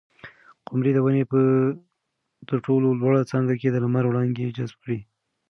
[0.67, 1.39] قمرۍ د ونې په
[2.49, 4.99] تر ټولو لوړه څانګه کې د لمر وړانګې جذب کړې.